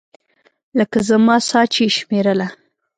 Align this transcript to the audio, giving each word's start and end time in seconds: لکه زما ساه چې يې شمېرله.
لکه 0.77 0.97
زما 1.09 1.35
ساه 1.47 1.65
چې 1.73 1.81
يې 1.85 1.93
شمېرله. 1.97 2.47